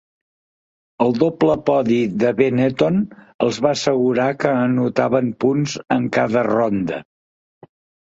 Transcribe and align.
El 1.03 1.11
doble 1.23 1.57
podi 1.65 1.97
de 2.23 2.31
Benetton 2.39 2.97
els 3.47 3.59
va 3.65 3.73
assegurar 3.73 4.25
que 4.45 4.53
anotaven 4.63 5.29
punts 5.45 5.77
en 5.97 6.09
cada 6.19 6.45
ronda. 6.49 6.99